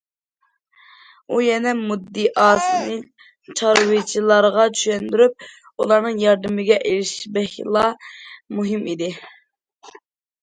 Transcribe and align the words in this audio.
ئۇ 1.33 1.39
يەنە 1.47 1.73
مۇددىئاسىنى 1.81 2.95
چارۋىچىلارغا 3.59 4.65
چۈشەندۈرۈپ، 4.79 5.45
ئۇلارنىڭ 5.49 6.17
ياردىمىگە 6.23 6.79
ئېرىشىشى 6.87 7.33
بەكلا 7.37 7.85
مۇھىم 8.61 8.89
ئىدى. 8.95 9.11